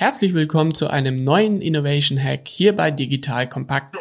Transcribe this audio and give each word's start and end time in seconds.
Herzlich 0.00 0.32
willkommen 0.32 0.72
zu 0.72 0.88
einem 0.88 1.24
neuen 1.24 1.60
Innovation 1.60 2.18
Hack 2.18 2.48
hier 2.48 2.74
bei 2.74 2.90
Digital 2.90 3.46
Kompakt. 3.46 3.94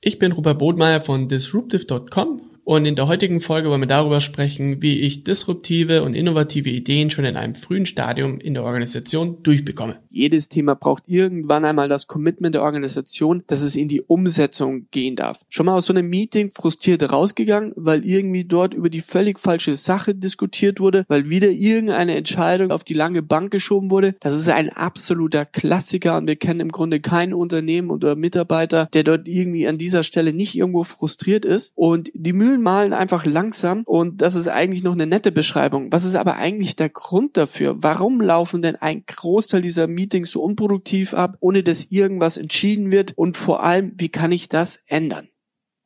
Ich 0.00 0.18
bin 0.18 0.32
Robert 0.32 0.58
Bodmeier 0.58 1.00
von 1.00 1.28
disruptive.com 1.28 2.49
und 2.64 2.84
in 2.84 2.94
der 2.94 3.08
heutigen 3.08 3.40
Folge 3.40 3.70
wollen 3.70 3.80
wir 3.80 3.86
darüber 3.86 4.20
sprechen, 4.20 4.82
wie 4.82 5.00
ich 5.00 5.24
disruptive 5.24 6.02
und 6.02 6.14
innovative 6.14 6.70
Ideen 6.70 7.10
schon 7.10 7.24
in 7.24 7.36
einem 7.36 7.54
frühen 7.54 7.86
Stadium 7.86 8.38
in 8.38 8.54
der 8.54 8.64
Organisation 8.64 9.42
durchbekomme. 9.42 9.96
Jedes 10.10 10.48
Thema 10.48 10.74
braucht 10.74 11.04
irgendwann 11.06 11.64
einmal 11.64 11.88
das 11.88 12.06
Commitment 12.06 12.54
der 12.54 12.62
Organisation, 12.62 13.42
dass 13.46 13.62
es 13.62 13.76
in 13.76 13.88
die 13.88 14.02
Umsetzung 14.02 14.86
gehen 14.90 15.16
darf. 15.16 15.40
Schon 15.48 15.66
mal 15.66 15.74
aus 15.74 15.86
so 15.86 15.92
einem 15.92 16.08
Meeting 16.08 16.50
frustriert 16.50 17.10
rausgegangen, 17.10 17.72
weil 17.76 18.04
irgendwie 18.04 18.44
dort 18.44 18.74
über 18.74 18.90
die 18.90 19.00
völlig 19.00 19.38
falsche 19.38 19.76
Sache 19.76 20.14
diskutiert 20.14 20.80
wurde, 20.80 21.04
weil 21.08 21.30
wieder 21.30 21.50
irgendeine 21.50 22.16
Entscheidung 22.16 22.70
auf 22.70 22.84
die 22.84 22.94
lange 22.94 23.22
Bank 23.22 23.50
geschoben 23.50 23.90
wurde. 23.90 24.14
Das 24.20 24.34
ist 24.34 24.48
ein 24.48 24.70
absoluter 24.70 25.46
Klassiker 25.46 26.18
und 26.18 26.26
wir 26.26 26.36
kennen 26.36 26.60
im 26.60 26.72
Grunde 26.72 27.00
kein 27.00 27.32
Unternehmen 27.32 27.90
oder 27.90 28.16
Mitarbeiter, 28.16 28.88
der 28.92 29.04
dort 29.04 29.28
irgendwie 29.28 29.66
an 29.66 29.78
dieser 29.78 30.02
Stelle 30.02 30.32
nicht 30.32 30.56
irgendwo 30.56 30.84
frustriert 30.84 31.44
ist. 31.44 31.72
Und 31.74 32.10
die 32.14 32.32
Mühlen 32.32 32.49
Schulen 32.50 32.62
malen 32.62 32.92
einfach 32.92 33.26
langsam 33.26 33.84
und 33.84 34.22
das 34.22 34.34
ist 34.34 34.48
eigentlich 34.48 34.82
noch 34.82 34.94
eine 34.94 35.06
nette 35.06 35.30
Beschreibung. 35.30 35.92
Was 35.92 36.04
ist 36.04 36.16
aber 36.16 36.34
eigentlich 36.34 36.74
der 36.74 36.88
Grund 36.88 37.36
dafür? 37.36 37.80
Warum 37.80 38.20
laufen 38.20 38.60
denn 38.60 38.74
ein 38.74 39.04
Großteil 39.06 39.62
dieser 39.62 39.86
Meetings 39.86 40.32
so 40.32 40.42
unproduktiv 40.42 41.14
ab, 41.14 41.36
ohne 41.38 41.62
dass 41.62 41.92
irgendwas 41.92 42.38
entschieden 42.38 42.90
wird? 42.90 43.16
Und 43.16 43.36
vor 43.36 43.62
allem, 43.62 43.92
wie 43.98 44.08
kann 44.08 44.32
ich 44.32 44.48
das 44.48 44.80
ändern? 44.86 45.28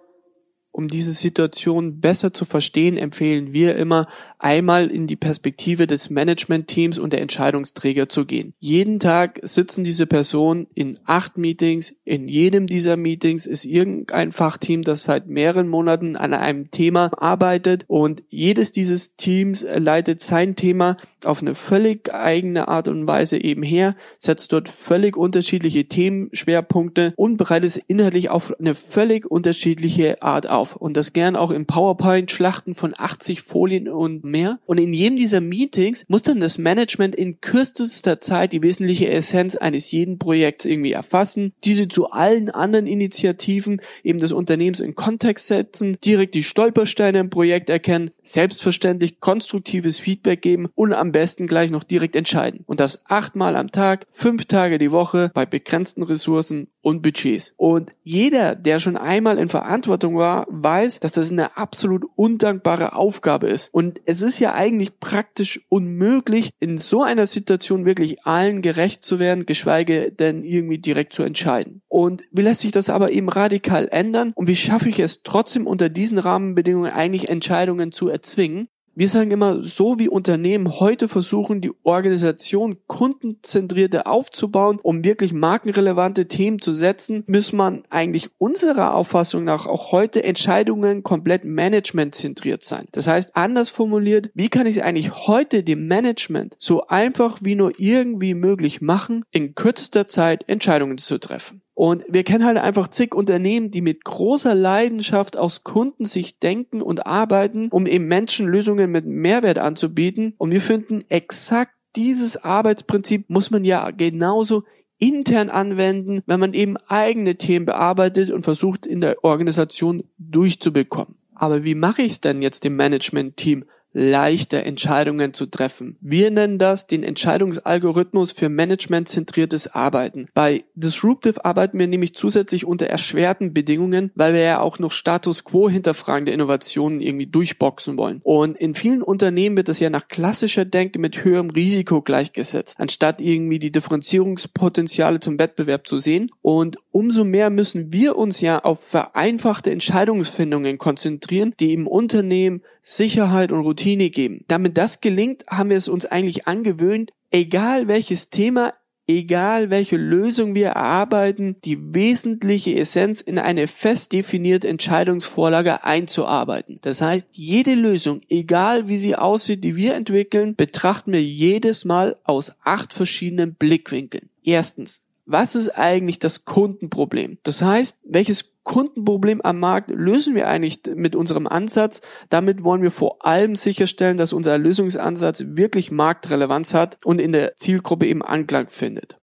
Um 0.80 0.88
diese 0.88 1.12
Situation 1.12 2.00
besser 2.00 2.34
zu 2.34 2.46
verstehen, 2.46 2.96
empfehlen 2.96 3.52
wir 3.52 3.76
immer, 3.76 4.08
einmal 4.38 4.90
in 4.90 5.08
die 5.08 5.18
Perspektive 5.18 5.88
des 5.88 6.10
Management-Teams 6.10 7.00
und 7.00 7.12
der 7.12 7.20
Entscheidungsträger 7.20 8.08
zu 8.08 8.24
gehen. 8.24 8.54
Jeden 8.60 9.02
Tag 9.02 9.42
sitzen 9.44 9.84
diese 9.84 10.08
Personen 10.08 10.68
in 10.76 10.98
acht 11.04 11.38
Meetings. 11.38 11.98
In 12.06 12.30
jedem 12.30 12.66
dieser 12.66 12.96
Meetings 12.96 13.46
ist 13.46 13.66
irgendein 13.66 14.32
Fachteam, 14.32 14.84
das 14.84 15.04
seit 15.04 15.28
mehreren 15.28 15.68
Monaten 15.68 16.16
an 16.16 16.34
einem 16.34 16.72
Thema 16.72 17.12
arbeitet 17.18 17.84
und 17.88 18.24
jedes 18.30 18.72
dieses 18.72 19.18
Teams 19.18 19.68
leitet 19.70 20.22
sein 20.22 20.56
Thema 20.56 20.96
auf 21.26 21.42
eine 21.42 21.56
völlig 21.56 22.14
eigene 22.14 22.70
Art 22.70 22.88
und 22.88 23.06
Weise 23.06 23.38
eben 23.38 23.64
her, 23.64 23.98
setzt 24.18 24.54
dort 24.54 24.70
völlig 24.70 25.18
unterschiedliche 25.18 25.84
Themenschwerpunkte 25.90 27.14
und 27.18 27.36
bereitet 27.36 27.72
es 27.72 27.82
inhaltlich 27.88 28.30
auf 28.30 28.58
eine 28.58 28.76
völlig 28.76 29.30
unterschiedliche 29.30 30.22
Art 30.22 30.48
auf 30.48 30.69
und 30.76 30.98
das 30.98 31.14
gern 31.14 31.36
auch 31.36 31.52
in 31.52 31.66
PowerPoint-Schlachten 31.66 32.76
von 32.76 32.94
80 32.98 33.42
Folien 33.42 33.88
und 33.88 34.24
mehr. 34.24 34.60
Und 34.66 34.78
in 34.78 34.94
jedem 34.94 35.18
dieser 35.18 35.42
Meetings 35.42 36.06
muss 36.08 36.22
dann 36.22 36.40
das 36.40 36.58
Management 36.58 37.16
in 37.16 37.42
kürzester 37.42 38.22
Zeit 38.22 38.54
die 38.54 38.62
wesentliche 38.62 39.10
Essenz 39.10 39.56
eines 39.56 39.92
jeden 39.92 40.20
Projekts 40.20 40.66
irgendwie 40.66 40.92
erfassen, 40.92 41.54
diese 41.64 41.88
zu 41.88 42.12
allen 42.12 42.50
anderen 42.50 42.88
Initiativen 42.88 43.82
eben 44.04 44.20
des 44.20 44.32
Unternehmens 44.32 44.80
in 44.80 44.96
Kontext 44.96 45.48
setzen, 45.48 45.98
direkt 46.04 46.36
die 46.36 46.44
Stolpersteine 46.44 47.20
im 47.20 47.30
Projekt 47.30 47.70
erkennen, 47.70 48.12
selbstverständlich 48.24 49.20
konstruktives 49.20 50.00
Feedback 50.00 50.42
geben 50.42 50.70
und 50.76 50.94
am 50.94 51.12
besten 51.12 51.48
gleich 51.48 51.72
noch 51.72 51.84
direkt 51.84 52.16
entscheiden. 52.16 52.64
Und 52.68 52.80
das 52.80 53.06
achtmal 53.06 53.56
am 53.56 53.72
Tag, 53.72 54.06
fünf 54.12 54.46
Tage 54.46 54.78
die 54.78 54.92
Woche 54.92 55.32
bei 55.34 55.46
begrenzten 55.46 56.04
Ressourcen 56.04 56.68
und 56.90 57.02
Budgets. 57.02 57.54
Und 57.58 57.92
jeder, 58.04 58.56
der 58.56 58.80
schon 58.80 58.98
einmal 58.98 59.38
in 59.38 59.50
Verantwortung 59.50 60.18
war, 60.18 60.46
weiß, 60.50 61.00
dass 61.00 61.14
das 61.14 61.32
eine 61.32 61.56
absolut 61.58 62.06
undankbare 62.16 62.94
Aufgabe 62.94 63.48
ist. 63.48 63.74
Und 63.74 64.02
es 64.06 64.22
ist 64.22 64.40
ja 64.40 64.54
eigentlich 64.54 65.00
praktisch 65.00 65.62
unmöglich, 65.70 66.52
in 66.60 66.78
so 66.78 67.02
einer 67.02 67.28
Situation 67.28 67.86
wirklich 67.86 68.24
allen 68.24 68.62
gerecht 68.62 69.04
zu 69.04 69.20
werden, 69.20 69.46
geschweige 69.46 70.12
denn 70.12 70.44
irgendwie 70.44 70.80
direkt 70.80 71.14
zu 71.14 71.24
entscheiden. 71.24 71.82
Und 71.88 72.24
wie 72.32 72.42
lässt 72.42 72.62
sich 72.62 72.72
das 72.72 72.90
aber 72.90 73.12
eben 73.12 73.30
radikal 73.30 73.88
ändern? 73.90 74.34
Und 74.36 74.48
wie 74.48 74.56
schaffe 74.56 74.90
ich 74.90 75.00
es 75.00 75.24
trotzdem 75.24 75.68
unter 75.68 75.90
diesen 75.90 76.18
Rahmenbedingungen 76.18 76.92
eigentlich 76.92 77.30
Entscheidungen 77.30 77.92
zu 77.92 78.10
erzwingen? 78.10 78.68
Wir 79.00 79.08
sagen 79.08 79.32
immer, 79.32 79.64
so 79.64 79.98
wie 79.98 80.10
Unternehmen 80.10 80.82
heute 80.82 81.08
versuchen, 81.08 81.62
die 81.62 81.72
Organisation 81.84 82.80
kundenzentrierter 82.88 84.08
aufzubauen, 84.08 84.78
um 84.84 85.06
wirklich 85.06 85.32
markenrelevante 85.32 86.28
Themen 86.28 86.60
zu 86.60 86.74
setzen, 86.74 87.24
muss 87.26 87.54
man 87.54 87.84
eigentlich 87.90 88.30
unserer 88.40 88.96
Auffassung 88.96 89.46
nach 89.46 89.68
auch 89.68 89.94
heute 89.94 90.26
Entscheidungen 90.26 91.02
komplett 91.04 91.46
managementzentriert 91.46 92.62
sein. 92.62 92.88
Das 92.92 93.08
heißt, 93.08 93.38
anders 93.38 93.70
formuliert, 93.70 94.32
wie 94.34 94.50
kann 94.50 94.68
ich 94.68 94.84
eigentlich 94.84 95.28
heute 95.28 95.64
dem 95.64 95.88
Management 95.88 96.58
so 96.60 96.88
einfach 96.88 97.38
wie 97.42 97.56
nur 97.56 97.80
irgendwie 97.80 98.34
möglich 98.34 98.82
machen, 98.82 99.24
in 99.32 99.56
kürzester 99.56 100.08
Zeit 100.08 100.44
Entscheidungen 100.48 100.98
zu 100.98 101.20
treffen? 101.20 101.62
Und 101.80 102.04
wir 102.10 102.26
kennen 102.26 102.44
halt 102.44 102.58
einfach 102.58 102.90
zig 102.90 103.16
Unternehmen, 103.16 103.72
die 103.72 103.80
mit 103.80 104.04
großer 104.04 104.54
Leidenschaft 104.54 105.38
aus 105.38 105.64
Kundensicht 105.64 106.44
denken 106.44 106.82
und 106.82 107.06
arbeiten, 107.06 107.70
um 107.70 107.88
eben 107.88 108.06
Menschen 108.06 108.50
Lösungen 108.50 108.92
mit 108.92 109.06
Mehrwert 109.06 109.60
anzubieten. 109.60 110.34
Und 110.38 110.52
wir 110.52 110.60
finden, 110.60 111.06
exakt 111.08 111.72
dieses 111.96 112.36
Arbeitsprinzip 112.44 113.30
muss 113.30 113.50
man 113.50 113.64
ja 113.64 113.92
genauso 113.92 114.66
intern 114.98 115.50
anwenden, 115.50 116.22
wenn 116.26 116.42
man 116.42 116.54
eben 116.54 116.76
eigene 116.90 117.38
Themen 117.38 117.66
bearbeitet 117.66 118.30
und 118.30 118.44
versucht 118.44 118.86
in 118.86 119.00
der 119.00 119.24
Organisation 119.24 120.04
durchzubekommen. 120.18 121.16
Aber 121.34 121.64
wie 121.64 121.76
mache 121.76 122.02
ich 122.02 122.12
es 122.12 122.20
denn 122.20 122.42
jetzt 122.42 122.66
dem 122.66 122.76
Management-Team 122.76 123.64
leichter 123.94 124.64
Entscheidungen 124.64 125.34
zu 125.34 125.48
treffen. 125.48 125.98
Wir 126.02 126.32
nennen 126.32 126.58
das 126.58 126.88
den 126.88 127.04
Entscheidungsalgorithmus 127.04 128.32
für 128.32 128.50
managementzentriertes 128.50 129.74
Arbeiten. 129.74 130.28
Bei 130.34 130.64
Disruptive 130.76 131.44
arbeiten 131.44 131.80
wir 131.80 131.88
nämlich 131.88 132.14
zusätzlich 132.14 132.66
unter 132.66 132.88
erschwerten 132.88 133.54
Bedingungen, 133.54 134.12
weil 134.16 134.34
wir 134.34 134.42
ja 134.42 134.60
auch 134.60 134.80
noch 134.80 134.92
Status 134.92 135.44
quo 135.44 135.70
hinterfragende 135.70 136.32
Innovationen 136.32 137.02
irgendwie 137.02 137.28
durchboxen 137.28 137.98
wollen. 137.98 138.22
Und 138.24 138.58
in 138.58 138.76
vielen 138.76 139.02
Unternehmen 139.02 139.58
wird 139.58 139.70
das 139.70 139.80
ja 139.80 139.90
nach 139.90 140.08
klassischer 140.08 140.66
Denke 140.66 141.00
mit 141.00 141.24
höherem 141.24 141.50
Risiko 141.50 142.02
gleichgesetzt, 142.02 142.80
anstatt 142.80 143.22
irgendwie 143.22 143.60
die 143.60 143.72
Differenzierungspotenziale 143.72 145.20
zum 145.20 145.40
Wettbewerb 145.40 145.88
zu 145.88 145.98
sehen. 145.98 146.32
Und 146.42 146.78
umso 146.92 147.24
mehr 147.24 147.50
müssen 147.50 147.92
wir 147.92 148.18
uns 148.18 148.42
ja 148.42 148.60
auf 148.60 148.84
vereinfachte 148.84 149.72
Entscheidungsfindungen 149.72 150.78
konzentrieren, 150.78 151.54
die 151.60 151.74
im 151.74 151.88
Unternehmen 151.88 152.62
Sicherheit 152.96 153.52
und 153.52 153.62
Routine 153.62 154.10
geben. 154.10 154.44
Damit 154.48 154.78
das 154.78 155.02
gelingt, 155.02 155.46
haben 155.48 155.70
wir 155.70 155.78
es 155.78 155.88
uns 155.88 156.06
eigentlich 156.06 156.48
angewöhnt, 156.48 157.12
egal 157.32 157.88
welches 157.88 158.30
Thema, 158.30 158.74
egal 159.10 159.70
welche 159.70 159.98
Lösung 159.98 160.54
wir 160.54 160.68
erarbeiten, 160.68 161.56
die 161.66 161.94
wesentliche 161.94 162.76
Essenz 162.76 163.22
in 163.22 163.40
eine 163.40 163.68
fest 163.68 164.14
definierte 164.14 164.68
Entscheidungsvorlage 164.68 165.84
einzuarbeiten. 165.84 166.80
Das 166.84 167.02
heißt, 167.02 167.30
jede 167.34 167.74
Lösung, 167.74 168.22
egal 168.30 168.88
wie 168.88 169.00
sie 169.00 169.16
aussieht, 169.16 169.64
die 169.64 169.76
wir 169.76 169.96
entwickeln, 169.96 170.56
betrachten 170.56 171.12
wir 171.12 171.24
jedes 171.24 171.86
Mal 171.86 172.18
aus 172.24 172.54
acht 172.64 172.94
verschiedenen 172.94 173.56
Blickwinkeln. 173.56 174.30
Erstens, 174.44 175.02
was 175.30 175.54
ist 175.54 175.70
eigentlich 175.70 176.18
das 176.18 176.44
Kundenproblem? 176.44 177.38
Das 177.44 177.62
heißt, 177.62 178.00
welches 178.04 178.56
Kundenproblem 178.64 179.42
am 179.42 179.60
Markt 179.60 179.92
lösen 179.92 180.34
wir 180.34 180.48
eigentlich 180.48 180.82
mit 180.96 181.16
unserem 181.16 181.46
Ansatz? 181.46 182.02
Damit 182.30 182.64
wollen 182.64 182.82
wir 182.82 182.90
vor 182.90 183.26
allem 183.26 183.56
sicherstellen, 183.56 184.18
dass 184.18 184.34
unser 184.34 184.58
Lösungsansatz 184.58 185.44
wirklich 185.46 185.92
Marktrelevanz 185.92 186.74
hat 186.74 186.98
und 187.06 187.20
in 187.20 187.32
der 187.32 187.56
Zielgruppe 187.58 188.08
eben 188.08 188.24
Anklang 188.24 188.70
findet. 188.70 189.18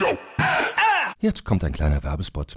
Jetzt 1.21 1.45
kommt 1.45 1.63
ein 1.63 1.73
kleiner 1.73 2.03
Werbespot. 2.03 2.57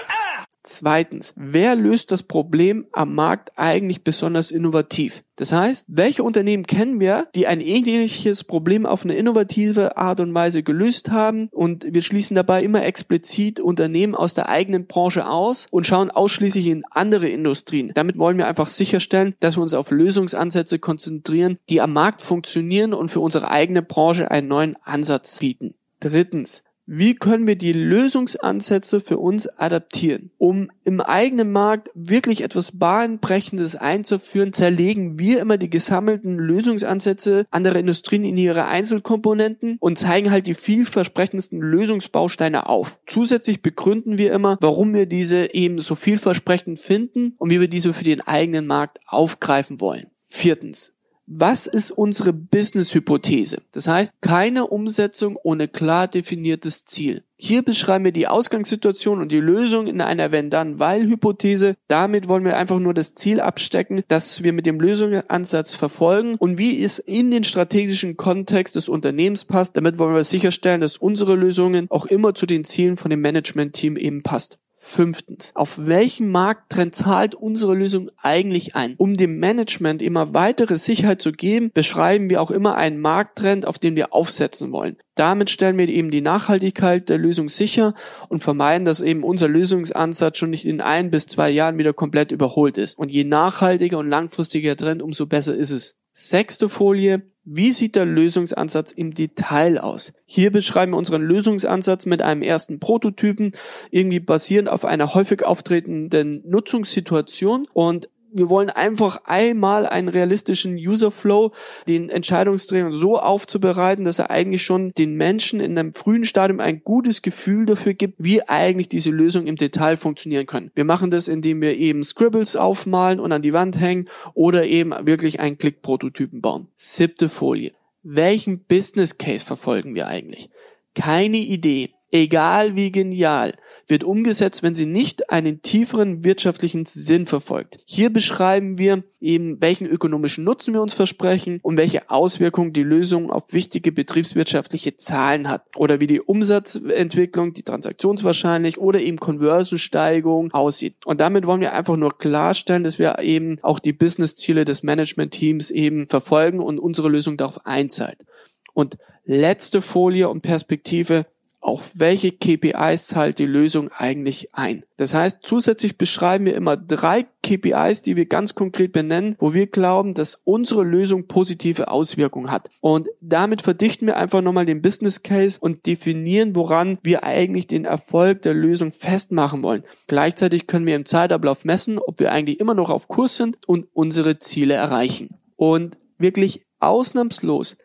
Zweitens, 0.63 1.33
wer 1.35 1.75
löst 1.75 2.11
das 2.11 2.21
Problem 2.21 2.85
am 2.91 3.15
Markt 3.15 3.51
eigentlich 3.55 4.03
besonders 4.03 4.51
innovativ? 4.51 5.23
Das 5.35 5.51
heißt, 5.51 5.85
welche 5.87 6.23
Unternehmen 6.23 6.67
kennen 6.67 6.99
wir, 6.99 7.27
die 7.33 7.47
ein 7.47 7.61
ähnliches 7.61 8.43
Problem 8.43 8.85
auf 8.85 9.03
eine 9.03 9.15
innovative 9.15 9.97
Art 9.97 10.19
und 10.19 10.35
Weise 10.35 10.61
gelöst 10.61 11.09
haben 11.09 11.49
und 11.51 11.83
wir 11.89 12.03
schließen 12.03 12.35
dabei 12.35 12.61
immer 12.61 12.83
explizit 12.83 13.59
Unternehmen 13.59 14.13
aus 14.13 14.35
der 14.35 14.49
eigenen 14.49 14.85
Branche 14.85 15.27
aus 15.27 15.65
und 15.71 15.87
schauen 15.87 16.11
ausschließlich 16.11 16.67
in 16.67 16.83
andere 16.91 17.27
Industrien. 17.27 17.91
Damit 17.95 18.19
wollen 18.19 18.37
wir 18.37 18.45
einfach 18.45 18.67
sicherstellen, 18.67 19.33
dass 19.39 19.57
wir 19.57 19.63
uns 19.63 19.73
auf 19.73 19.89
Lösungsansätze 19.89 20.77
konzentrieren, 20.77 21.57
die 21.69 21.81
am 21.81 21.93
Markt 21.93 22.21
funktionieren 22.21 22.93
und 22.93 23.09
für 23.09 23.19
unsere 23.19 23.49
eigene 23.49 23.81
Branche 23.81 24.29
einen 24.29 24.47
neuen 24.47 24.75
Ansatz 24.83 25.39
bieten. 25.39 25.73
Drittens, 26.01 26.63
wie 26.85 27.15
können 27.15 27.47
wir 27.47 27.55
die 27.55 27.73
Lösungsansätze 27.73 28.99
für 28.99 29.17
uns 29.17 29.47
adaptieren? 29.47 30.31
Um 30.37 30.69
im 30.83 30.99
eigenen 30.99 31.51
Markt 31.51 31.89
wirklich 31.93 32.41
etwas 32.41 32.77
Bahnbrechendes 32.77 33.75
einzuführen, 33.75 34.51
zerlegen 34.51 35.19
wir 35.19 35.39
immer 35.39 35.57
die 35.57 35.69
gesammelten 35.69 36.37
Lösungsansätze 36.37 37.45
anderer 37.51 37.79
Industrien 37.79 38.23
in 38.23 38.37
ihre 38.37 38.65
Einzelkomponenten 38.65 39.77
und 39.79 39.99
zeigen 39.99 40.31
halt 40.31 40.47
die 40.47 40.53
vielversprechendsten 40.53 41.59
Lösungsbausteine 41.59 42.67
auf. 42.67 42.99
Zusätzlich 43.05 43.61
begründen 43.61 44.17
wir 44.17 44.33
immer, 44.33 44.57
warum 44.59 44.93
wir 44.93 45.05
diese 45.05 45.53
eben 45.53 45.79
so 45.79 45.95
vielversprechend 45.95 46.79
finden 46.79 47.35
und 47.37 47.49
wie 47.51 47.59
wir 47.59 47.67
diese 47.67 47.93
für 47.93 48.03
den 48.03 48.21
eigenen 48.21 48.67
Markt 48.67 48.99
aufgreifen 49.07 49.79
wollen. 49.79 50.07
Viertens 50.27 50.93
was 51.33 51.65
ist 51.65 51.91
unsere 51.91 52.33
Business-Hypothese? 52.33 53.61
Das 53.71 53.87
heißt, 53.87 54.11
keine 54.19 54.67
Umsetzung 54.67 55.37
ohne 55.41 55.69
klar 55.69 56.09
definiertes 56.09 56.83
Ziel. 56.83 57.23
Hier 57.37 57.61
beschreiben 57.61 58.03
wir 58.03 58.11
die 58.11 58.27
Ausgangssituation 58.27 59.21
und 59.21 59.31
die 59.31 59.39
Lösung 59.39 59.87
in 59.87 60.01
einer 60.01 60.33
Wenn-Dann-Weil-Hypothese. 60.33 61.75
Damit 61.87 62.27
wollen 62.27 62.43
wir 62.43 62.57
einfach 62.57 62.79
nur 62.79 62.93
das 62.93 63.15
Ziel 63.15 63.39
abstecken, 63.39 64.03
das 64.09 64.43
wir 64.43 64.51
mit 64.51 64.65
dem 64.65 64.81
Lösungsansatz 64.81 65.73
verfolgen 65.73 66.35
und 66.35 66.57
wie 66.57 66.83
es 66.83 66.99
in 66.99 67.31
den 67.31 67.45
strategischen 67.45 68.17
Kontext 68.17 68.75
des 68.75 68.89
Unternehmens 68.89 69.45
passt. 69.45 69.77
Damit 69.77 69.99
wollen 69.99 70.13
wir 70.13 70.25
sicherstellen, 70.25 70.81
dass 70.81 70.97
unsere 70.97 71.35
Lösungen 71.35 71.87
auch 71.89 72.05
immer 72.05 72.35
zu 72.35 72.45
den 72.45 72.65
Zielen 72.65 72.97
von 72.97 73.09
dem 73.09 73.21
Management-Team 73.21 73.95
eben 73.95 74.21
passt. 74.21 74.59
Fünftens, 74.83 75.51
auf 75.55 75.77
welchen 75.85 76.29
Markttrend 76.29 76.95
zahlt 76.95 77.35
unsere 77.35 77.75
Lösung 77.75 78.09
eigentlich 78.19 78.75
ein? 78.75 78.95
Um 78.97 79.13
dem 79.13 79.37
Management 79.37 80.01
immer 80.01 80.33
weitere 80.33 80.79
Sicherheit 80.79 81.21
zu 81.21 81.31
geben, 81.31 81.69
beschreiben 81.71 82.31
wir 82.31 82.41
auch 82.41 82.49
immer 82.49 82.75
einen 82.75 82.99
Markttrend, 82.99 83.67
auf 83.67 83.77
den 83.77 83.95
wir 83.95 84.11
aufsetzen 84.11 84.71
wollen. 84.71 84.97
Damit 85.13 85.51
stellen 85.51 85.77
wir 85.77 85.87
eben 85.87 86.09
die 86.09 86.19
Nachhaltigkeit 86.19 87.09
der 87.09 87.19
Lösung 87.19 87.47
sicher 87.47 87.93
und 88.27 88.43
vermeiden, 88.43 88.83
dass 88.83 89.01
eben 89.01 89.23
unser 89.23 89.47
Lösungsansatz 89.47 90.39
schon 90.39 90.49
nicht 90.49 90.65
in 90.65 90.81
ein 90.81 91.11
bis 91.11 91.27
zwei 91.27 91.51
Jahren 91.51 91.77
wieder 91.77 91.93
komplett 91.93 92.31
überholt 92.31 92.79
ist. 92.79 92.97
Und 92.97 93.11
je 93.11 93.23
nachhaltiger 93.23 93.99
und 93.99 94.09
langfristiger 94.09 94.75
Trend, 94.75 95.03
umso 95.03 95.27
besser 95.27 95.55
ist 95.55 95.71
es. 95.71 95.95
Sechste 96.13 96.69
Folie. 96.69 97.30
Wie 97.43 97.71
sieht 97.71 97.95
der 97.95 98.05
Lösungsansatz 98.05 98.91
im 98.91 99.15
Detail 99.15 99.79
aus? 99.79 100.13
Hier 100.25 100.51
beschreiben 100.51 100.91
wir 100.91 100.97
unseren 100.97 101.23
Lösungsansatz 101.23 102.05
mit 102.05 102.21
einem 102.21 102.43
ersten 102.43 102.79
Prototypen, 102.79 103.53
irgendwie 103.89 104.19
basierend 104.19 104.69
auf 104.69 104.85
einer 104.85 105.15
häufig 105.15 105.43
auftretenden 105.43 106.43
Nutzungssituation 106.47 107.67
und 107.73 108.09
wir 108.33 108.49
wollen 108.49 108.69
einfach 108.69 109.21
einmal 109.25 109.85
einen 109.85 110.07
realistischen 110.07 110.75
User 110.75 111.11
Flow, 111.11 111.51
den 111.87 112.09
Entscheidungsträger 112.09 112.91
so 112.91 113.19
aufzubereiten, 113.19 114.05
dass 114.05 114.19
er 114.19 114.29
eigentlich 114.29 114.63
schon 114.63 114.91
den 114.93 115.15
Menschen 115.15 115.59
in 115.59 115.77
einem 115.77 115.93
frühen 115.93 116.25
Stadium 116.25 116.59
ein 116.59 116.83
gutes 116.83 117.21
Gefühl 117.21 117.65
dafür 117.65 117.93
gibt, 117.93 118.15
wie 118.17 118.47
eigentlich 118.47 118.89
diese 118.89 119.11
Lösung 119.11 119.47
im 119.47 119.55
Detail 119.55 119.97
funktionieren 119.97 120.45
können. 120.45 120.71
Wir 120.73 120.85
machen 120.85 121.11
das, 121.11 121.27
indem 121.27 121.61
wir 121.61 121.77
eben 121.77 122.03
Scribbles 122.03 122.55
aufmalen 122.55 123.19
und 123.19 123.31
an 123.31 123.41
die 123.41 123.53
Wand 123.53 123.79
hängen 123.79 124.07
oder 124.33 124.65
eben 124.65 124.93
wirklich 125.05 125.39
einen 125.39 125.57
Klick-Prototypen 125.57 126.41
bauen. 126.41 126.67
Siebte 126.75 127.29
Folie. 127.29 127.73
Welchen 128.03 128.63
Business 128.63 129.17
Case 129.17 129.45
verfolgen 129.45 129.93
wir 129.93 130.07
eigentlich? 130.07 130.49
Keine 130.95 131.37
Idee 131.37 131.91
egal 132.11 132.75
wie 132.75 132.91
genial, 132.91 133.55
wird 133.91 134.03
umgesetzt, 134.03 134.63
wenn 134.63 134.73
sie 134.73 134.87
nicht 134.87 135.29
einen 135.29 135.61
tieferen 135.61 136.23
wirtschaftlichen 136.23 136.87
Sinn 136.87 137.27
verfolgt. 137.27 137.77
Hier 137.85 138.11
beschreiben 138.11 138.79
wir 138.79 139.03
eben, 139.19 139.61
welchen 139.61 139.85
ökonomischen 139.85 140.43
Nutzen 140.43 140.73
wir 140.73 140.81
uns 140.81 140.95
versprechen 140.95 141.59
und 141.61 141.77
welche 141.77 142.09
Auswirkungen 142.09 142.73
die 142.73 142.81
Lösung 142.81 143.29
auf 143.29 143.53
wichtige 143.53 143.91
betriebswirtschaftliche 143.91 144.95
Zahlen 144.97 145.47
hat 145.47 145.65
oder 145.75 145.99
wie 145.99 146.07
die 146.07 146.21
Umsatzentwicklung, 146.21 147.53
die 147.53 147.61
Transaktionswahrscheinlich 147.63 148.79
oder 148.79 148.99
eben 148.99 149.19
Conversion-Steigerung 149.19 150.51
aussieht. 150.53 150.95
Und 151.05 151.21
damit 151.21 151.45
wollen 151.45 151.61
wir 151.61 151.73
einfach 151.73 151.97
nur 151.97 152.17
klarstellen, 152.17 152.83
dass 152.83 152.97
wir 152.97 153.19
eben 153.19 153.59
auch 153.61 153.77
die 153.77 153.93
Business-Ziele 153.93 154.65
des 154.65 154.81
Management-Teams 154.81 155.69
eben 155.69 156.07
verfolgen 156.07 156.59
und 156.59 156.79
unsere 156.79 157.09
Lösung 157.09 157.37
darauf 157.37 157.65
einzahlt. 157.65 158.25
Und 158.73 158.97
letzte 159.25 159.81
Folie 159.81 160.29
und 160.29 160.41
Perspektive, 160.41 161.25
auf 161.61 161.91
welche 161.95 162.31
KPIs 162.31 163.07
zahlt 163.07 163.37
die 163.37 163.45
Lösung 163.45 163.89
eigentlich 163.91 164.53
ein. 164.53 164.83
Das 164.97 165.13
heißt, 165.13 165.39
zusätzlich 165.43 165.97
beschreiben 165.97 166.45
wir 166.45 166.55
immer 166.55 166.75
drei 166.75 167.27
KPIs, 167.43 168.01
die 168.01 168.15
wir 168.15 168.25
ganz 168.25 168.55
konkret 168.55 168.91
benennen, 168.91 169.35
wo 169.39 169.53
wir 169.53 169.67
glauben, 169.67 170.13
dass 170.13 170.41
unsere 170.43 170.83
Lösung 170.83 171.27
positive 171.27 171.89
Auswirkungen 171.89 172.51
hat. 172.51 172.69
Und 172.81 173.09
damit 173.21 173.61
verdichten 173.61 174.07
wir 174.07 174.17
einfach 174.17 174.41
nochmal 174.41 174.65
den 174.65 174.81
Business 174.81 175.21
Case 175.21 175.59
und 175.59 175.85
definieren, 175.85 176.55
woran 176.55 176.97
wir 177.03 177.23
eigentlich 177.23 177.67
den 177.67 177.85
Erfolg 177.85 178.41
der 178.41 178.55
Lösung 178.55 178.91
festmachen 178.91 179.61
wollen. 179.61 179.83
Gleichzeitig 180.07 180.65
können 180.65 180.87
wir 180.87 180.95
im 180.95 181.05
Zeitablauf 181.05 181.63
messen, 181.63 181.99
ob 181.99 182.19
wir 182.19 182.31
eigentlich 182.31 182.59
immer 182.59 182.73
noch 182.73 182.89
auf 182.89 183.07
Kurs 183.07 183.37
sind 183.37 183.67
und 183.67 183.87
unsere 183.93 184.39
Ziele 184.39 184.73
erreichen. 184.73 185.37
Und 185.55 185.97
wirklich 186.17 186.65
ausnahmslos 186.79 187.77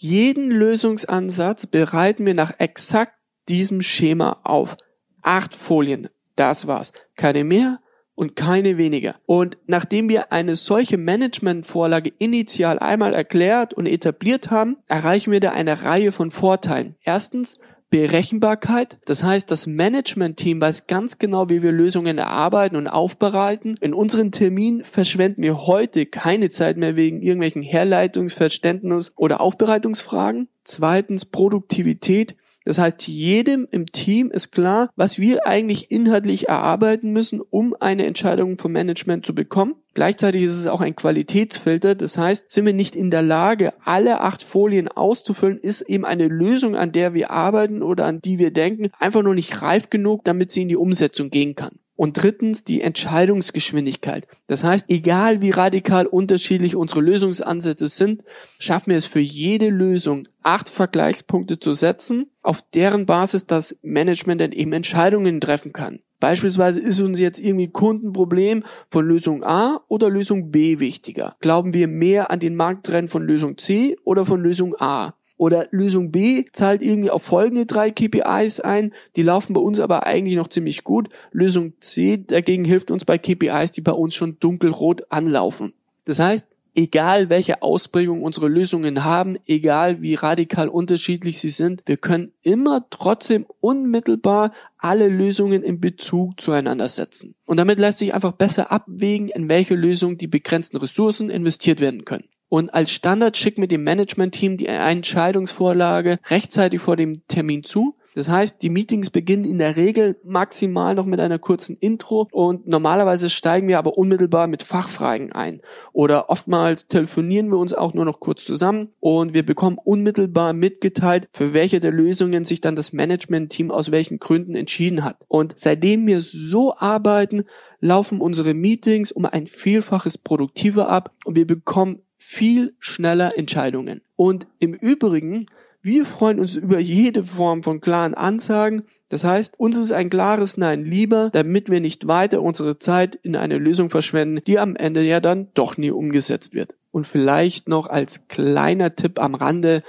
jeden 0.00 0.52
Lösungsansatz 0.52 1.66
bereiten 1.66 2.24
wir 2.24 2.34
nach 2.34 2.54
exakt 2.58 3.17
diesem 3.48 3.82
Schema 3.82 4.40
auf. 4.44 4.76
Acht 5.22 5.54
Folien, 5.54 6.08
das 6.36 6.66
war's. 6.66 6.92
Keine 7.16 7.44
mehr 7.44 7.80
und 8.14 8.34
keine 8.34 8.78
weniger. 8.78 9.16
Und 9.26 9.58
nachdem 9.66 10.08
wir 10.08 10.32
eine 10.32 10.54
solche 10.54 10.96
Managementvorlage 10.96 12.12
initial 12.18 12.78
einmal 12.78 13.14
erklärt 13.14 13.74
und 13.74 13.86
etabliert 13.86 14.50
haben, 14.50 14.76
erreichen 14.88 15.30
wir 15.30 15.40
da 15.40 15.52
eine 15.52 15.82
Reihe 15.82 16.10
von 16.12 16.30
Vorteilen. 16.30 16.96
Erstens, 17.02 17.54
Berechenbarkeit. 17.90 18.98
Das 19.06 19.22
heißt, 19.22 19.50
das 19.50 19.66
Management-Team 19.66 20.60
weiß 20.60 20.86
ganz 20.86 21.18
genau, 21.18 21.48
wie 21.48 21.62
wir 21.62 21.72
Lösungen 21.72 22.18
erarbeiten 22.18 22.76
und 22.76 22.86
aufbereiten. 22.86 23.78
In 23.80 23.94
unseren 23.94 24.30
Terminen 24.30 24.84
verschwenden 24.84 25.42
wir 25.42 25.66
heute 25.66 26.04
keine 26.04 26.50
Zeit 26.50 26.76
mehr 26.76 26.96
wegen 26.96 27.22
irgendwelchen 27.22 27.62
Herleitungsverständnis 27.62 29.12
oder 29.16 29.40
Aufbereitungsfragen. 29.40 30.48
Zweitens 30.64 31.24
Produktivität. 31.24 32.36
Das 32.68 32.78
heißt, 32.78 33.08
jedem 33.08 33.66
im 33.70 33.86
Team 33.86 34.30
ist 34.30 34.52
klar, 34.52 34.90
was 34.94 35.18
wir 35.18 35.46
eigentlich 35.46 35.90
inhaltlich 35.90 36.50
erarbeiten 36.50 37.14
müssen, 37.14 37.40
um 37.40 37.74
eine 37.80 38.04
Entscheidung 38.04 38.58
vom 38.58 38.72
Management 38.72 39.24
zu 39.24 39.34
bekommen. 39.34 39.76
Gleichzeitig 39.94 40.42
ist 40.42 40.58
es 40.58 40.66
auch 40.66 40.82
ein 40.82 40.94
Qualitätsfilter. 40.94 41.94
Das 41.94 42.18
heißt, 42.18 42.50
sind 42.50 42.66
wir 42.66 42.74
nicht 42.74 42.94
in 42.94 43.10
der 43.10 43.22
Lage, 43.22 43.72
alle 43.86 44.20
acht 44.20 44.42
Folien 44.42 44.88
auszufüllen, 44.88 45.58
ist 45.58 45.80
eben 45.80 46.04
eine 46.04 46.28
Lösung, 46.28 46.76
an 46.76 46.92
der 46.92 47.14
wir 47.14 47.30
arbeiten 47.30 47.82
oder 47.82 48.04
an 48.04 48.20
die 48.20 48.38
wir 48.38 48.50
denken, 48.50 48.90
einfach 48.98 49.22
nur 49.22 49.34
nicht 49.34 49.62
reif 49.62 49.88
genug, 49.88 50.24
damit 50.24 50.50
sie 50.50 50.60
in 50.60 50.68
die 50.68 50.76
Umsetzung 50.76 51.30
gehen 51.30 51.54
kann. 51.54 51.78
Und 51.98 52.12
drittens 52.12 52.62
die 52.62 52.80
Entscheidungsgeschwindigkeit. 52.80 54.28
Das 54.46 54.62
heißt, 54.62 54.84
egal 54.88 55.40
wie 55.40 55.50
radikal 55.50 56.06
unterschiedlich 56.06 56.76
unsere 56.76 57.00
Lösungsansätze 57.00 57.88
sind, 57.88 58.22
schaffen 58.60 58.90
wir 58.90 58.96
es 58.98 59.06
für 59.06 59.18
jede 59.18 59.68
Lösung, 59.68 60.28
acht 60.44 60.70
Vergleichspunkte 60.70 61.58
zu 61.58 61.72
setzen, 61.72 62.30
auf 62.40 62.62
deren 62.62 63.04
Basis 63.04 63.46
das 63.46 63.76
Management 63.82 64.40
dann 64.40 64.52
eben 64.52 64.72
Entscheidungen 64.74 65.40
treffen 65.40 65.72
kann. 65.72 65.98
Beispielsweise 66.20 66.78
ist 66.78 67.00
uns 67.00 67.18
jetzt 67.18 67.40
irgendwie 67.40 67.66
Kundenproblem 67.66 68.62
von 68.90 69.04
Lösung 69.04 69.42
A 69.42 69.80
oder 69.88 70.08
Lösung 70.08 70.52
B 70.52 70.78
wichtiger. 70.78 71.34
Glauben 71.40 71.74
wir 71.74 71.88
mehr 71.88 72.30
an 72.30 72.38
den 72.38 72.54
Markttrend 72.54 73.10
von 73.10 73.24
Lösung 73.24 73.58
C 73.58 73.96
oder 74.04 74.24
von 74.24 74.40
Lösung 74.40 74.76
A? 74.78 75.14
Oder 75.38 75.68
Lösung 75.70 76.10
B 76.10 76.44
zahlt 76.52 76.82
irgendwie 76.82 77.10
auf 77.10 77.22
folgende 77.22 77.64
drei 77.64 77.90
KPIs 77.90 78.60
ein, 78.60 78.92
die 79.16 79.22
laufen 79.22 79.54
bei 79.54 79.60
uns 79.60 79.80
aber 79.80 80.06
eigentlich 80.06 80.36
noch 80.36 80.48
ziemlich 80.48 80.84
gut. 80.84 81.08
Lösung 81.30 81.72
C 81.80 82.18
dagegen 82.18 82.64
hilft 82.64 82.90
uns 82.90 83.04
bei 83.04 83.16
KPIs, 83.16 83.72
die 83.72 83.80
bei 83.80 83.92
uns 83.92 84.14
schon 84.14 84.38
dunkelrot 84.40 85.04
anlaufen. 85.10 85.72
Das 86.04 86.18
heißt, 86.18 86.44
egal 86.74 87.28
welche 87.28 87.62
Ausprägung 87.62 88.22
unsere 88.22 88.48
Lösungen 88.48 89.04
haben, 89.04 89.36
egal 89.46 90.02
wie 90.02 90.14
radikal 90.14 90.68
unterschiedlich 90.68 91.38
sie 91.38 91.50
sind, 91.50 91.82
wir 91.86 91.96
können 91.96 92.32
immer 92.42 92.86
trotzdem 92.90 93.46
unmittelbar 93.60 94.52
alle 94.76 95.08
Lösungen 95.08 95.62
in 95.62 95.80
Bezug 95.80 96.40
zueinander 96.40 96.88
setzen. 96.88 97.34
Und 97.46 97.58
damit 97.58 97.78
lässt 97.78 97.98
sich 97.98 98.12
einfach 98.12 98.32
besser 98.32 98.72
abwägen, 98.72 99.28
in 99.28 99.48
welche 99.48 99.74
Lösung 99.74 100.18
die 100.18 100.26
begrenzten 100.26 100.76
Ressourcen 100.76 101.30
investiert 101.30 101.80
werden 101.80 102.04
können. 102.04 102.28
Und 102.48 102.72
als 102.72 102.90
Standard 102.90 103.36
schickt 103.36 103.58
mir 103.58 103.68
dem 103.68 103.84
Management-Team 103.84 104.56
die 104.56 104.66
Entscheidungsvorlage 104.66 106.18
rechtzeitig 106.30 106.80
vor 106.80 106.96
dem 106.96 107.26
Termin 107.28 107.64
zu. 107.64 107.94
Das 108.18 108.28
heißt, 108.28 108.62
die 108.62 108.68
Meetings 108.68 109.10
beginnen 109.10 109.44
in 109.44 109.58
der 109.58 109.76
Regel 109.76 110.16
maximal 110.24 110.96
noch 110.96 111.06
mit 111.06 111.20
einer 111.20 111.38
kurzen 111.38 111.76
Intro 111.78 112.26
und 112.32 112.66
normalerweise 112.66 113.30
steigen 113.30 113.68
wir 113.68 113.78
aber 113.78 113.96
unmittelbar 113.96 114.48
mit 114.48 114.64
Fachfragen 114.64 115.30
ein. 115.30 115.60
Oder 115.92 116.28
oftmals 116.28 116.88
telefonieren 116.88 117.48
wir 117.48 117.58
uns 117.58 117.74
auch 117.74 117.94
nur 117.94 118.04
noch 118.04 118.18
kurz 118.18 118.44
zusammen 118.44 118.88
und 118.98 119.34
wir 119.34 119.46
bekommen 119.46 119.78
unmittelbar 119.78 120.52
mitgeteilt, 120.52 121.28
für 121.32 121.52
welche 121.52 121.78
der 121.78 121.92
Lösungen 121.92 122.44
sich 122.44 122.60
dann 122.60 122.74
das 122.74 122.92
Management-Team 122.92 123.70
aus 123.70 123.92
welchen 123.92 124.18
Gründen 124.18 124.56
entschieden 124.56 125.04
hat. 125.04 125.24
Und 125.28 125.54
seitdem 125.56 126.04
wir 126.08 126.20
so 126.20 126.74
arbeiten, 126.76 127.44
laufen 127.80 128.20
unsere 128.20 128.52
Meetings 128.52 129.12
um 129.12 129.26
ein 129.26 129.46
Vielfaches 129.46 130.18
produktiver 130.18 130.88
ab 130.88 131.12
und 131.24 131.36
wir 131.36 131.46
bekommen 131.46 132.02
viel 132.18 132.74
schneller 132.80 133.38
Entscheidungen. 133.38 134.02
Und 134.16 134.46
im 134.58 134.74
Übrigen, 134.74 135.46
wir 135.80 136.04
freuen 136.04 136.40
uns 136.40 136.56
über 136.56 136.80
jede 136.80 137.22
Form 137.22 137.62
von 137.62 137.80
klaren 137.80 138.14
Ansagen. 138.14 138.82
Das 139.08 139.24
heißt, 139.24 139.58
uns 139.58 139.76
ist 139.76 139.92
ein 139.92 140.10
klares 140.10 140.58
Nein 140.58 140.84
lieber, 140.84 141.30
damit 141.32 141.70
wir 141.70 141.80
nicht 141.80 142.08
weiter 142.08 142.42
unsere 142.42 142.78
Zeit 142.78 143.14
in 143.22 143.36
eine 143.36 143.56
Lösung 143.56 143.88
verschwenden, 143.88 144.42
die 144.46 144.58
am 144.58 144.76
Ende 144.76 145.02
ja 145.02 145.20
dann 145.20 145.48
doch 145.54 145.78
nie 145.78 145.92
umgesetzt 145.92 146.52
wird. 146.52 146.74
Und 146.90 147.06
vielleicht 147.06 147.68
noch 147.68 147.86
als 147.86 148.26
kleiner 148.26 148.96
Tipp 148.96 149.20
am 149.20 149.36
Rande, 149.36 149.84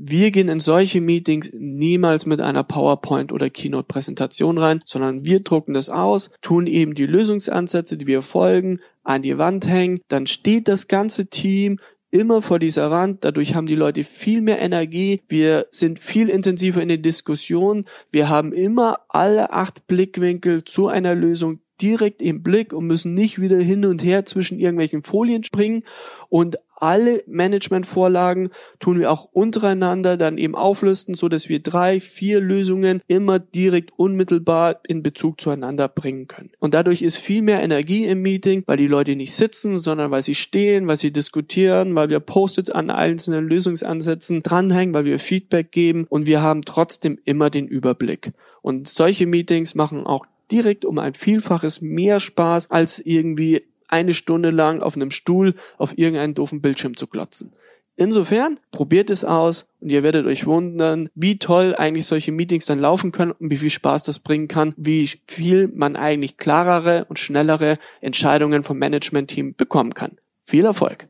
wir 0.00 0.30
gehen 0.30 0.48
in 0.48 0.60
solche 0.60 1.00
Meetings 1.00 1.50
niemals 1.52 2.24
mit 2.24 2.40
einer 2.40 2.62
PowerPoint 2.62 3.32
oder 3.32 3.50
Keynote-Präsentation 3.50 4.58
rein, 4.58 4.82
sondern 4.84 5.24
wir 5.24 5.40
drucken 5.40 5.74
das 5.74 5.90
aus, 5.90 6.30
tun 6.40 6.66
eben 6.68 6.94
die 6.94 7.06
Lösungsansätze, 7.06 7.96
die 7.96 8.06
wir 8.06 8.22
folgen, 8.22 8.80
an 9.08 9.22
die 9.22 9.38
Wand 9.38 9.66
hängen, 9.66 10.00
dann 10.08 10.26
steht 10.26 10.68
das 10.68 10.86
ganze 10.86 11.26
Team 11.26 11.78
immer 12.10 12.42
vor 12.42 12.58
dieser 12.58 12.90
Wand. 12.90 13.24
Dadurch 13.24 13.54
haben 13.54 13.66
die 13.66 13.74
Leute 13.74 14.04
viel 14.04 14.42
mehr 14.42 14.60
Energie. 14.60 15.22
Wir 15.28 15.66
sind 15.70 15.98
viel 15.98 16.28
intensiver 16.28 16.82
in 16.82 16.88
den 16.88 17.02
Diskussionen. 17.02 17.86
Wir 18.10 18.28
haben 18.28 18.52
immer 18.52 19.00
alle 19.08 19.52
acht 19.52 19.86
Blickwinkel 19.86 20.64
zu 20.64 20.88
einer 20.88 21.14
Lösung 21.14 21.60
direkt 21.80 22.20
im 22.20 22.42
Blick 22.42 22.72
und 22.72 22.86
müssen 22.86 23.14
nicht 23.14 23.40
wieder 23.40 23.58
hin 23.58 23.84
und 23.86 24.02
her 24.04 24.26
zwischen 24.26 24.58
irgendwelchen 24.58 25.02
Folien 25.02 25.44
springen. 25.44 25.84
Und 26.28 26.58
alle 26.82 27.22
Managementvorlagen 27.26 28.50
tun 28.78 28.98
wir 28.98 29.10
auch 29.10 29.28
untereinander 29.32 30.16
dann 30.16 30.38
eben 30.38 30.54
auflisten, 30.54 31.14
so 31.14 31.28
dass 31.28 31.48
wir 31.48 31.60
drei, 31.60 32.00
vier 32.00 32.40
Lösungen 32.40 33.02
immer 33.06 33.38
direkt 33.38 33.92
unmittelbar 33.96 34.80
in 34.86 35.02
Bezug 35.02 35.40
zueinander 35.40 35.88
bringen 35.88 36.28
können. 36.28 36.50
Und 36.58 36.74
dadurch 36.74 37.02
ist 37.02 37.18
viel 37.18 37.42
mehr 37.42 37.62
Energie 37.62 38.06
im 38.06 38.22
Meeting, 38.22 38.62
weil 38.66 38.76
die 38.76 38.86
Leute 38.86 39.16
nicht 39.16 39.34
sitzen, 39.34 39.76
sondern 39.76 40.10
weil 40.10 40.22
sie 40.22 40.34
stehen, 40.34 40.86
weil 40.86 40.96
sie 40.96 41.12
diskutieren, 41.12 41.94
weil 41.94 42.10
wir 42.10 42.20
Post-its 42.20 42.70
an 42.70 42.90
einzelnen 42.90 43.48
Lösungsansätzen 43.48 44.42
dranhängen, 44.42 44.94
weil 44.94 45.04
wir 45.04 45.18
Feedback 45.18 45.72
geben 45.72 46.06
und 46.08 46.26
wir 46.26 46.42
haben 46.42 46.62
trotzdem 46.62 47.18
immer 47.24 47.50
den 47.50 47.66
Überblick. 47.66 48.32
Und 48.62 48.88
solche 48.88 49.26
Meetings 49.26 49.74
machen 49.74 50.06
auch 50.06 50.26
direkt 50.50 50.84
um 50.84 50.98
ein 50.98 51.14
Vielfaches 51.14 51.80
mehr 51.80 52.20
Spaß 52.20 52.70
als 52.70 53.00
irgendwie 53.00 53.62
eine 53.88 54.14
Stunde 54.14 54.50
lang 54.50 54.80
auf 54.80 54.96
einem 54.96 55.10
Stuhl 55.10 55.54
auf 55.76 55.96
irgendeinen 55.98 56.34
doofen 56.34 56.60
Bildschirm 56.60 56.96
zu 56.96 57.06
klotzen. 57.06 57.52
Insofern, 58.00 58.60
probiert 58.70 59.10
es 59.10 59.24
aus 59.24 59.66
und 59.80 59.90
ihr 59.90 60.04
werdet 60.04 60.24
euch 60.24 60.46
wundern, 60.46 61.10
wie 61.16 61.38
toll 61.38 61.74
eigentlich 61.76 62.06
solche 62.06 62.30
Meetings 62.30 62.64
dann 62.64 62.78
laufen 62.78 63.10
können 63.10 63.32
und 63.32 63.50
wie 63.50 63.56
viel 63.56 63.70
Spaß 63.70 64.04
das 64.04 64.20
bringen 64.20 64.46
kann, 64.46 64.72
wie 64.76 65.10
viel 65.26 65.66
man 65.66 65.96
eigentlich 65.96 66.36
klarere 66.36 67.06
und 67.08 67.18
schnellere 67.18 67.76
Entscheidungen 68.00 68.62
vom 68.62 68.78
Management-Team 68.78 69.56
bekommen 69.56 69.94
kann. 69.94 70.18
Viel 70.44 70.64
Erfolg! 70.64 71.08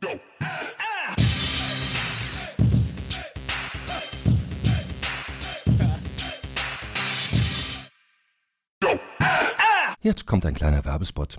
Jetzt 10.01 10.27
kommt 10.27 10.47
ein 10.47 10.55
kleiner 10.55 10.87
Werbespot. 10.87 11.39